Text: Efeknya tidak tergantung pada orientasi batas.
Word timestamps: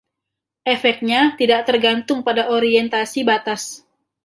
Efeknya 0.75 1.21
tidak 1.39 1.61
tergantung 1.69 2.19
pada 2.27 2.43
orientasi 2.55 3.19
batas. 3.29 3.63